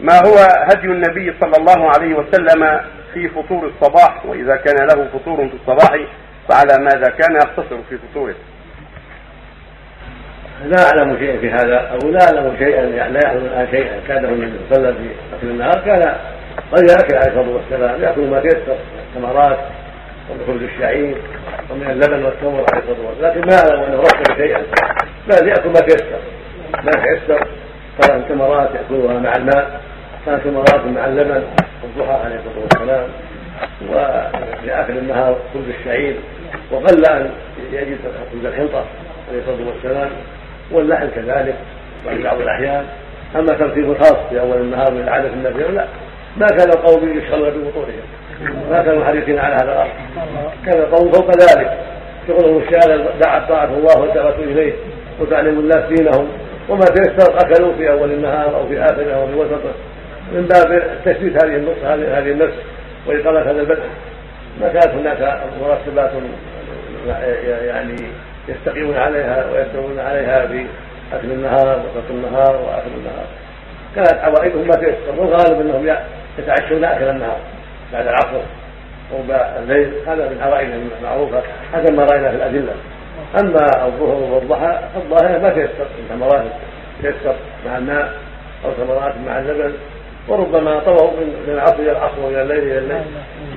[0.00, 0.36] ما هو
[0.70, 2.80] هدي النبي صلى الله عليه وسلم
[3.14, 5.92] في فطور الصباح؟ وإذا كان له فطور في الصباح
[6.48, 8.34] فعلى ماذا كان يقتصر في فطوره؟
[10.64, 14.00] لا أعلم شيئا في هذا أو لا أعلم شيئا لا يحضر الآن شيئا.
[14.08, 16.16] كانه النبي صلى الله عليه وسلم في اكل النهار كان
[16.72, 18.76] قد يأكل عليه الصلاة والسلام يأكل ما تيسر
[19.08, 19.58] الثمرات
[20.30, 21.16] ومن خبز الشعير
[21.70, 23.32] ومن اللبن والتمر عليه الصلاة والسلام.
[23.32, 24.62] لكن ما أعلم أنه رتب شيئا.
[25.28, 26.18] بل يأكل ما تيسر
[26.84, 27.46] ما تيسر
[28.02, 29.80] كان ثمرات ياكلها مع الماء
[30.26, 31.42] كان ثمرات مع اللبن
[31.82, 33.08] والضحى عليه الصلاة والسلام.
[33.90, 36.16] وفي اخر النهار خبز الشعير
[36.72, 37.30] وقل أن
[37.72, 37.98] يجد
[38.32, 38.84] خبز الحنطة
[39.28, 40.10] عليه الصلاة والسلام
[40.72, 41.54] واللحم كذلك
[42.06, 42.84] وفي بعض الأحيان.
[43.36, 45.86] أما ترتيب الخاص في أول النهار من العادة النبي لا.
[46.36, 48.06] ما كان القوم يشغلون ببطونهم.
[48.70, 49.90] ما كانوا حريصين على هذا الأمر.
[50.66, 51.78] كان القوم فوق ذلك.
[52.28, 54.72] شغلهم الشارع دعا طاعه الله والدعوة إليه
[55.20, 56.28] وتعليم الناس دينهم.
[56.68, 59.72] وما تيسر أكلوا في أول النهار أو في اخره أو في وسطه
[60.32, 62.54] من باب تثبيت هذه النص هذه النفس
[63.06, 63.82] وإقامة هذا البدء.
[64.60, 66.10] ما كانت هناك مرتبات
[67.64, 67.96] يعني
[68.48, 70.66] يستقيمون عليها ويستوون عليها في
[71.12, 73.26] اكل النهار وترك النهار واكل النهار.
[73.96, 75.96] كانت عوائدهم ما تيسر والغالب أنهم
[76.38, 77.38] يتعشون أكل النهار
[77.92, 78.40] بعد العصر
[79.12, 79.18] أو
[79.62, 79.92] الليل.
[80.06, 81.42] هذا من عوائدهم المعروفة.
[81.72, 82.72] حسب ما رأينا في الأدلة.
[83.40, 86.50] أما الظهر والضحى فالظاهر ما تيسر من
[87.02, 87.34] تيسر
[87.66, 88.12] مع الماء
[88.64, 89.72] أو ثمرات مع اللبن
[90.28, 91.10] وربما طووا
[91.46, 93.04] من العصر إلى العصر وإلى الليل إلى الليل.